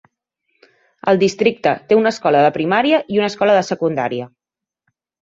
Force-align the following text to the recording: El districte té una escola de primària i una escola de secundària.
El 1.11 1.19
districte 1.23 1.73
té 1.91 1.99
una 1.99 2.13
escola 2.17 2.41
de 2.45 2.49
primària 2.55 3.01
i 3.17 3.21
una 3.21 3.29
escola 3.35 3.59
de 3.59 3.63
secundària. 3.69 4.29